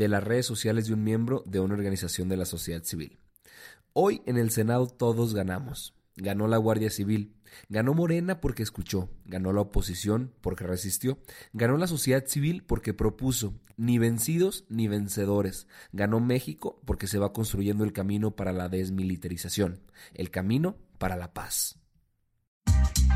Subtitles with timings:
[0.00, 3.18] De las redes sociales de un miembro de una organización de la sociedad civil.
[3.92, 5.94] Hoy en el Senado todos ganamos.
[6.16, 7.34] Ganó la Guardia Civil,
[7.68, 11.18] ganó Morena porque escuchó, ganó la oposición porque resistió,
[11.52, 15.66] ganó la sociedad civil porque propuso, ni vencidos ni vencedores.
[15.92, 19.82] Ganó México porque se va construyendo el camino para la desmilitarización,
[20.14, 21.79] el camino para la paz.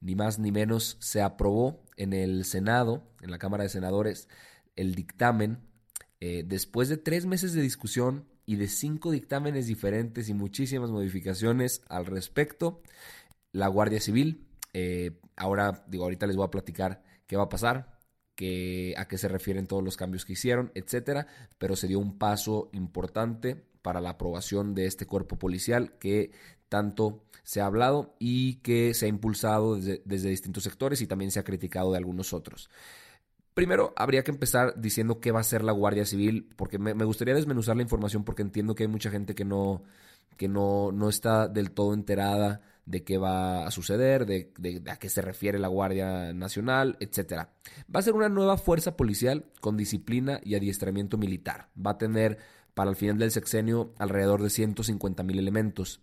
[0.00, 4.28] ni más ni menos, se aprobó en el Senado, en la Cámara de Senadores,
[4.76, 5.58] el dictamen.
[6.20, 11.82] Eh, después de tres meses de discusión y de cinco dictámenes diferentes y muchísimas modificaciones
[11.88, 12.82] al respecto,
[13.52, 17.98] la Guardia Civil eh, ahora, digo, ahorita les voy a platicar qué va a pasar,
[18.96, 21.26] a qué se refieren todos los cambios que hicieron, etcétera.
[21.58, 26.32] Pero se dio un paso importante para la aprobación de este cuerpo policial que
[26.70, 31.40] tanto se ha hablado y que se ha impulsado desde, distintos sectores y también se
[31.40, 32.70] ha criticado de algunos otros.
[33.52, 37.34] Primero, habría que empezar diciendo qué va a ser la Guardia Civil, porque me, gustaría
[37.34, 39.82] desmenuzar la información porque entiendo que hay mucha gente que no,
[40.36, 45.08] que no, no está del todo enterada de qué va a suceder, de, a qué
[45.08, 47.48] se refiere la Guardia Nacional, etc.
[47.94, 51.68] Va a ser una nueva fuerza policial con disciplina y adiestramiento militar.
[51.74, 52.38] Va a tener
[52.74, 56.00] para el final del sexenio alrededor de 150 mil elementos.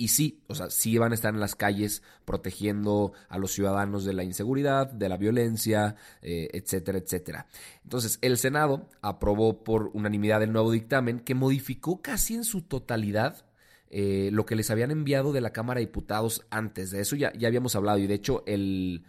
[0.00, 4.04] Y sí, o sea, sí van a estar en las calles protegiendo a los ciudadanos
[4.04, 7.48] de la inseguridad, de la violencia, eh, etcétera, etcétera.
[7.82, 13.44] Entonces, el Senado aprobó por unanimidad el nuevo dictamen que modificó casi en su totalidad
[13.90, 16.92] eh, lo que les habían enviado de la Cámara de Diputados antes.
[16.92, 19.04] De eso ya, ya habíamos hablado y de hecho el,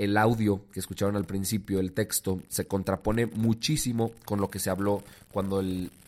[0.00, 4.70] el audio que escucharon al principio, el texto, se contrapone muchísimo con lo que se
[4.70, 5.02] habló
[5.32, 5.62] cuando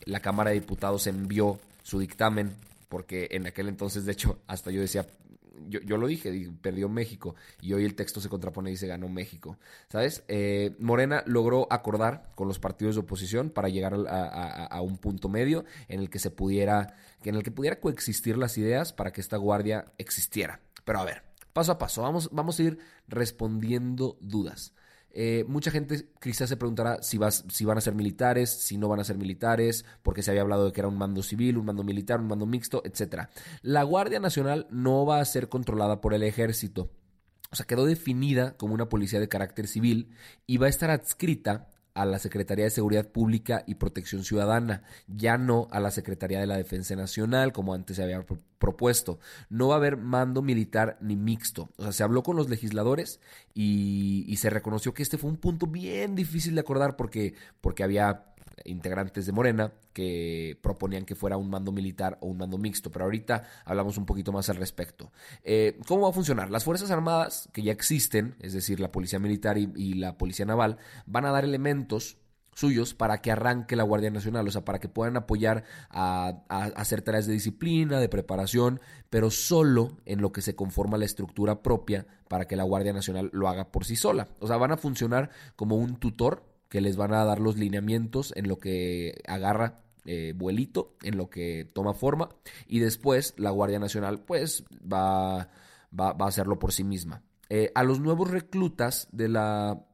[0.05, 2.55] la Cámara de Diputados envió su dictamen,
[2.93, 5.07] porque en aquel entonces, de hecho, hasta yo decía,
[5.67, 6.31] yo, yo, lo dije,
[6.61, 9.57] perdió México, y hoy el texto se contrapone y dice ganó México.
[9.89, 10.23] ¿Sabes?
[10.27, 15.27] Eh, Morena logró acordar con los partidos de oposición para llegar a, a, un punto
[15.27, 19.21] medio en el que se pudiera, en el que pudiera coexistir las ideas para que
[19.21, 20.59] esta guardia existiera.
[20.85, 22.77] Pero a ver, paso a paso, vamos, vamos a ir
[23.07, 24.75] respondiendo dudas.
[25.15, 27.19] Eh, mucha gente quizás se preguntará si,
[27.49, 30.65] si van a ser militares, si no van a ser militares, porque se había hablado
[30.65, 33.27] de que era un mando civil, un mando militar, un mando mixto, etc.
[33.61, 36.89] La Guardia Nacional no va a ser controlada por el ejército.
[37.51, 40.09] O sea, quedó definida como una policía de carácter civil
[40.47, 45.37] y va a estar adscrita a la Secretaría de Seguridad Pública y Protección Ciudadana, ya
[45.37, 48.25] no a la Secretaría de la Defensa Nacional, como antes se había
[48.57, 49.19] propuesto.
[49.49, 51.69] No va a haber mando militar ni mixto.
[51.77, 53.19] O sea, se habló con los legisladores
[53.53, 58.32] y, se reconoció que este fue un punto bien difícil de acordar porque, porque había
[58.65, 63.05] integrantes de Morena que proponían que fuera un mando militar o un mando mixto, pero
[63.05, 65.11] ahorita hablamos un poquito más al respecto.
[65.43, 66.49] Eh, ¿Cómo va a funcionar?
[66.49, 70.77] Las Fuerzas Armadas que ya existen, es decir, la Policía Militar y la Policía Naval,
[71.05, 72.17] van a dar elementos
[72.55, 77.01] suyos para que arranque la Guardia Nacional, o sea, para que puedan apoyar a, hacer
[77.01, 82.05] tareas de disciplina, de preparación, pero solo en lo que se conforma la estructura propia
[82.27, 84.29] para que la Guardia Nacional lo haga por sí sola.
[84.39, 88.33] O sea, van a funcionar como un tutor que les van a dar los lineamientos
[88.35, 92.29] en lo que agarra eh, vuelito, en lo que toma forma,
[92.65, 95.49] y después la Guardia Nacional pues va,
[95.93, 97.21] va, a hacerlo por sí misma.
[97.49, 99.85] Eh, a los nuevos reclutas de la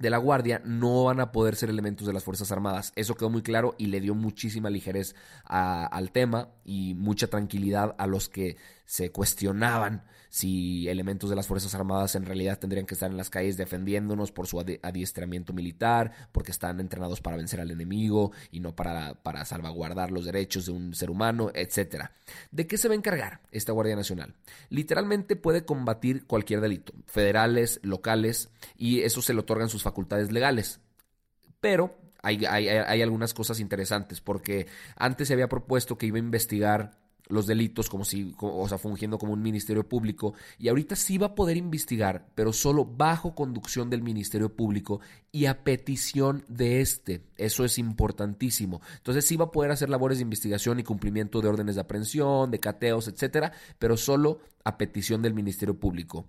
[0.00, 2.92] de la Guardia no van a poder ser elementos de las Fuerzas Armadas.
[2.96, 5.14] Eso quedó muy claro y le dio muchísima ligerez
[5.44, 8.56] al tema y mucha tranquilidad a los que
[8.86, 13.30] se cuestionaban si elementos de las Fuerzas Armadas en realidad tendrían que estar en las
[13.30, 18.74] calles defendiéndonos por su adiestramiento militar, porque están entrenados para vencer al enemigo y no
[18.74, 22.10] para, para salvaguardar los derechos de un ser humano, etc.
[22.50, 24.34] ¿De qué se va a encargar esta Guardia Nacional?
[24.68, 30.80] Literalmente puede combatir cualquier delito, federales, locales, y eso se le otorgan sus facultades legales.
[31.60, 34.66] Pero hay, hay, hay algunas cosas interesantes, porque
[34.96, 39.18] antes se había propuesto que iba a investigar los delitos como si, o sea, fungiendo
[39.18, 43.90] como un ministerio público y ahorita sí va a poder investigar, pero solo bajo conducción
[43.90, 45.00] del ministerio público
[45.32, 47.22] y a petición de este.
[47.36, 48.80] Eso es importantísimo.
[48.96, 52.50] Entonces sí va a poder hacer labores de investigación y cumplimiento de órdenes de aprehensión,
[52.50, 56.26] de cateos, etcétera, pero solo a petición del ministerio público.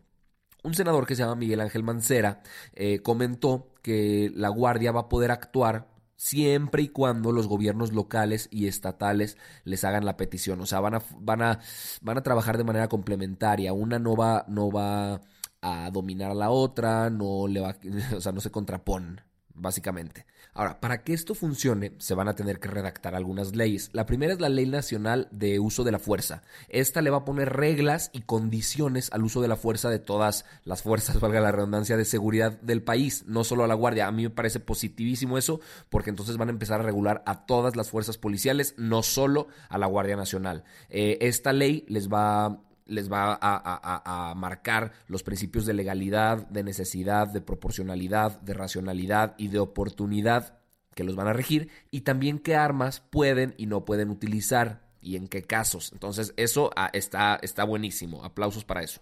[0.64, 2.42] Un senador que se llama Miguel Ángel Mancera
[2.74, 8.50] eh, comentó que la Guardia va a poder actuar siempre y cuando los gobiernos locales
[8.52, 10.60] y estatales les hagan la petición.
[10.62, 11.60] O sea, van a, van a,
[12.02, 13.74] van a trabajar de manera complementaria.
[13.74, 15.22] Una no va, no va
[15.62, 17.78] a dominar a la otra, no le va,
[18.16, 19.22] o sea, no se contraponen
[19.58, 20.26] básicamente.
[20.58, 23.92] Ahora, para que esto funcione, se van a tener que redactar algunas leyes.
[23.94, 26.42] La primera es la Ley Nacional de Uso de la Fuerza.
[26.68, 30.46] Esta le va a poner reglas y condiciones al uso de la fuerza de todas
[30.66, 34.08] las fuerzas, valga la redundancia, de seguridad del país, no solo a la Guardia.
[34.08, 35.60] A mí me parece positivísimo eso,
[35.90, 39.78] porque entonces van a empezar a regular a todas las fuerzas policiales, no solo a
[39.78, 40.64] la Guardia Nacional.
[40.90, 47.28] Eh, esta ley les va les va a, marcar los principios de legalidad, de necesidad,
[47.28, 50.60] de proporcionalidad, de racionalidad y de oportunidad
[50.96, 55.16] que los van a regir y también qué armas pueden y no pueden utilizar y
[55.16, 55.92] en qué casos.
[55.94, 58.24] Entonces eso ah, está, está buenísimo.
[58.24, 59.02] Aplausos para eso.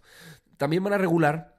[0.58, 1.55] También van a regular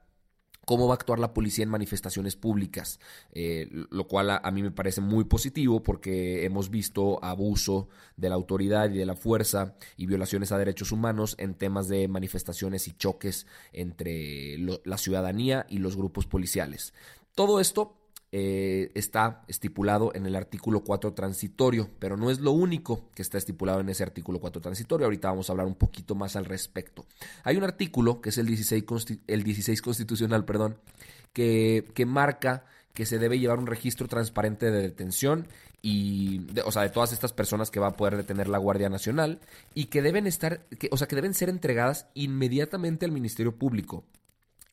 [0.67, 2.99] cómo va a actuar la policía en manifestaciones públicas,
[3.31, 7.87] eh, lo cual a, mí me parece muy positivo porque hemos visto abuso
[8.17, 12.09] de la autoridad y de la fuerza y violaciones a derechos humanos en temas de
[12.09, 16.93] manifestaciones y choques entre la ciudadanía y los grupos policiales.
[17.33, 17.95] Todo esto
[18.39, 23.39] eh, está estipulado en el artículo 4 transitorio, pero no es lo único que está
[23.39, 25.05] estipulado en ese artículo 4 transitorio.
[25.05, 27.07] Ahorita vamos a hablar un poquito más al respecto.
[27.43, 28.83] Hay un artículo, que es el 16,
[29.25, 30.77] el 16 constitucional, perdón,
[31.33, 35.47] que, que marca que se debe llevar un registro transparente de detención
[35.81, 39.39] y o sea de todas estas personas que va a poder detener la Guardia Nacional
[39.73, 44.03] y que deben estar que, o sea que deben ser entregadas inmediatamente al Ministerio Público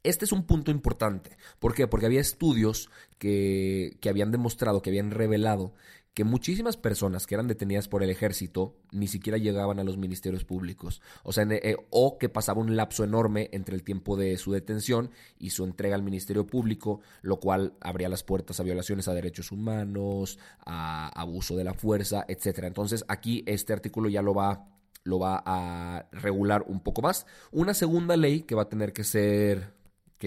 [0.04, 1.36] este es un punto importante.
[1.58, 1.86] ¿Por qué?
[1.86, 5.74] Porque había estudios que, que habían demostrado, que habían revelado
[6.14, 10.44] que muchísimas personas que eran detenidas por el ejército ni siquiera llegaban a los ministerios
[10.44, 11.02] públicos.
[11.24, 15.10] O sea, eh, o que pasaba un lapso enorme entre el tiempo de su detención
[15.38, 19.50] y su entrega al ministerio público, lo cual abría las puertas a violaciones a derechos
[19.50, 22.68] humanos, a abuso de la fuerza, etcétera.
[22.68, 24.68] Entonces, aquí este artículo ya lo va
[25.02, 27.26] lo va a regular un poco más.
[27.50, 29.74] Una segunda ley que va a tener que ser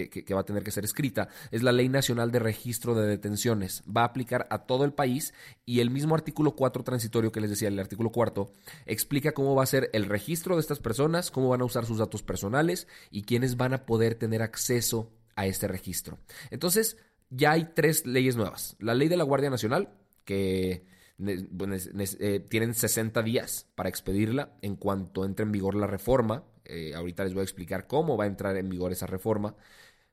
[0.05, 3.83] que, va a tener que ser escrita, es la Ley Nacional de Registro de Detenciones.
[3.85, 5.33] Va a aplicar a todo el país
[5.65, 8.51] y el mismo artículo 4 transitorio que les decía, el artículo 4,
[8.85, 11.97] explica cómo va a ser el registro de estas personas, cómo van a usar sus
[11.97, 16.19] datos personales y quiénes van a poder tener acceso a este registro.
[16.51, 16.97] Entonces,
[17.29, 18.75] ya hay tres leyes nuevas.
[18.79, 19.89] La ley de la Guardia Nacional,
[20.25, 20.85] que
[21.19, 26.43] eh, tienen 60 días para expedirla en cuanto entre en vigor la reforma.
[26.63, 29.55] Eh, ahorita les voy a explicar cómo va a entrar en vigor esa reforma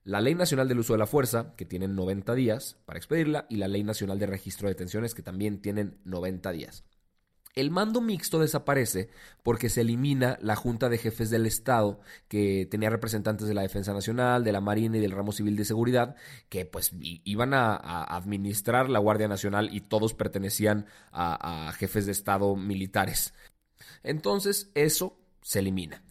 [0.05, 3.56] la Ley Nacional del Uso de la Fuerza, que tienen 90 días para expedirla, y
[3.56, 6.85] la Ley Nacional de Registro de Detenciones, que también tienen 90 días.
[7.55, 9.11] El mando mixto desaparece
[9.45, 13.95] porque se elimina la Junta de Jefes del Estado, que tenía representantes de la Defensa
[13.95, 16.17] Nacional, de la Marina y del ramo civil de seguridad,
[16.49, 17.77] que pues iban a,
[18.17, 23.35] administrar la Guardia Nacional y todos pertenecían a, a jefes de Estado militares.
[24.03, 26.03] Entonces eso se elimina.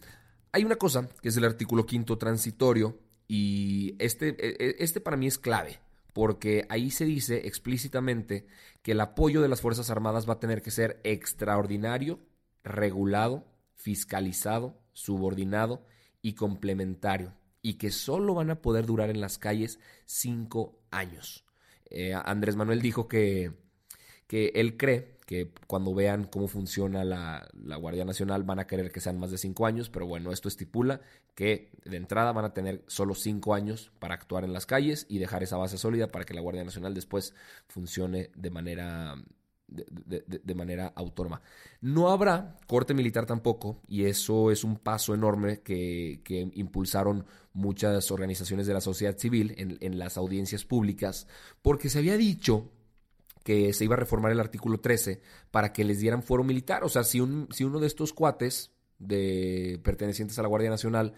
[0.50, 5.16] Hay una cosa, que es el artículo quinto transitorio, y este, e, e, este para
[5.16, 5.80] mí es clave,
[6.12, 8.46] porque ahí se dice explícitamente
[8.82, 12.20] que el apoyo de las Fuerzas Armadas va a tener que ser extraordinario,
[12.62, 15.84] regulado, fiscalizado, subordinado
[16.22, 21.44] y complementario, y que solo van a poder durar en las calles cinco años.
[21.90, 23.52] Eh, Andrés Manuel dijo que,
[24.26, 29.00] que él cree que cuando vean cómo funciona la, Guardia Nacional van a querer que
[29.00, 31.00] sean más de cinco años, pero bueno, esto estipula
[31.34, 35.18] que de entrada van a tener solo cinco años para actuar en las calles y
[35.18, 37.34] dejar esa base sólida para que la Guardia Nacional después
[37.68, 39.16] funcione de manera
[39.66, 41.42] de, manera autónoma.
[41.80, 48.10] No habrá corte militar tampoco, y eso es un paso enorme que, que impulsaron muchas
[48.10, 51.26] organizaciones de la sociedad civil en, en, las audiencias públicas,
[51.62, 52.70] porque se había dicho
[53.44, 55.20] que se iba a reformar el artículo 13
[55.52, 56.82] para que les dieran fuero militar.
[56.82, 61.14] O sea, si, un, si uno de estos cuates de pertenecientes a la Guardia Nacional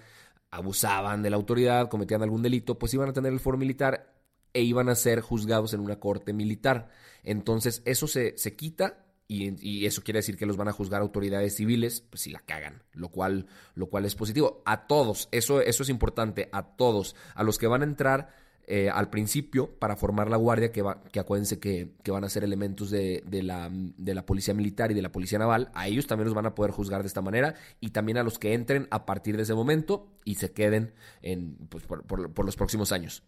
[0.50, 4.12] abusaban de la autoridad, cometían algún delito, pues iban a tener el foro militar
[4.52, 6.90] e iban a ser juzgados en una corte militar.
[7.22, 11.56] Entonces, eso se, se quita y, eso quiere decir que los van a juzgar autoridades
[11.56, 14.62] civiles, pues si la cagan, lo cual, lo cual es positivo.
[14.64, 18.90] A todos, eso, eso es importante, a todos, a los que van a entrar eh,
[18.90, 22.90] al principio para formar la guardia, que, va, que acuérdense que, van a ser elementos
[22.90, 26.34] de, la, de, la, policía militar y de la policía naval, a ellos también los
[26.34, 29.36] van a poder juzgar de esta manera y también a los que entren a partir
[29.36, 33.22] de ese momento y se queden en, pues, por, por los próximos años.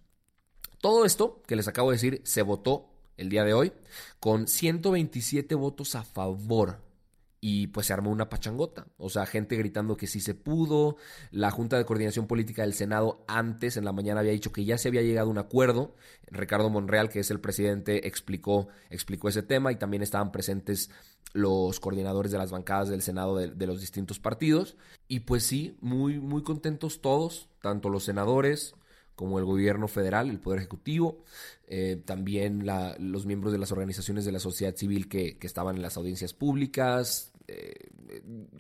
[0.80, 3.73] Todo esto que les acabo de decir se votó el día de hoy
[4.18, 6.88] con 127 votos a favor
[7.40, 8.87] y pues se armó una pachangota.
[8.97, 10.97] O sea, gente gritando que sí se pudo.
[11.30, 14.78] La Junta de Coordinación Política del Senado antes, en la mañana, había dicho que ya
[14.78, 15.95] se había llegado a un acuerdo.
[16.26, 20.90] Ricardo Monreal, que es el presidente, explicó, explicó ese tema y también estaban presentes
[21.33, 24.76] los coordinadores de las bancadas del Senado de, los distintos partidos.
[25.07, 28.75] Y pues sí, muy, muy contentos todos, tanto los senadores
[29.19, 31.25] como el gobierno federal, el Poder Ejecutivo,
[31.67, 32.65] eh, también
[33.01, 37.33] los miembros de las organizaciones de la sociedad civil que, estaban en las audiencias públicas.
[37.49, 37.91] Eh,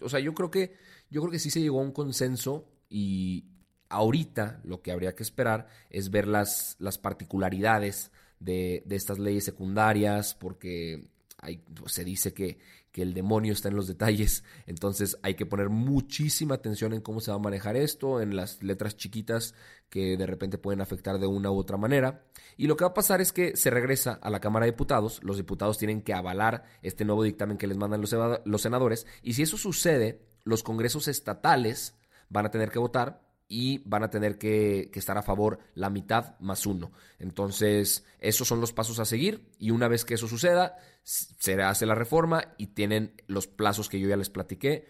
[0.02, 0.74] o sea, yo creo que
[1.10, 3.44] yo creo que sí se llegó a un consenso y
[3.88, 8.10] ahorita lo que habría que esperar es ver las, las particularidades
[8.40, 11.08] de, de estas leyes secundarias, porque
[11.86, 12.58] se dice que
[12.94, 14.42] el demonio está en los detalles.
[14.66, 18.60] Entonces hay que poner muchísima atención en cómo se va a manejar esto, en las
[18.62, 19.54] letras chiquitas
[19.88, 22.24] que de repente pueden afectar de una u otra manera.
[22.56, 25.20] Y lo que va a pasar es que se regresa a la Cámara de Diputados,
[25.22, 29.42] los diputados tienen que avalar este nuevo dictamen que les mandan los senadores, y si
[29.42, 31.94] eso sucede, los congresos estatales
[32.30, 36.38] van a tener que votar y van a tener que, estar a favor la mitad
[36.38, 36.92] más uno.
[37.18, 41.86] Entonces, esos son los pasos a seguir y una vez que eso suceda, se hace
[41.86, 44.86] la reforma y tienen los plazos que yo ya les platiqué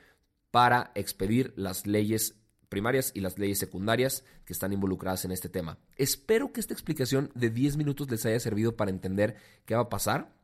[0.51, 2.35] para expedir las leyes
[2.69, 5.79] primarias y las leyes secundarias que están involucradas en este tema.
[5.97, 9.89] Espero que esta explicación de 10 minutos les haya servido para entender qué va a
[9.89, 10.35] pasar,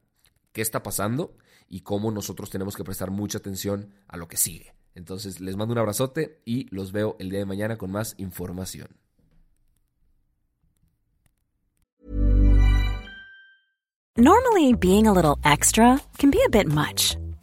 [0.52, 1.36] qué está pasando
[1.68, 4.74] y cómo nosotros tenemos que prestar mucha atención a lo que sigue.
[4.94, 8.88] Entonces les mando un abrazote y los veo el día de mañana con más información.
[14.16, 17.16] Normally being a little extra can be a bit much,